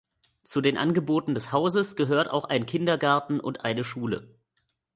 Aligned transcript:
Zu 0.41 0.61
den 0.61 0.79
Angeboten 0.79 1.35
des 1.35 1.51
Hauses 1.51 1.95
gehört 1.95 2.27
auch 2.27 2.45
ein 2.45 2.65
Kindergarten 2.65 3.39
und 3.39 3.63
eine 3.63 3.83
Schule. 3.83 4.33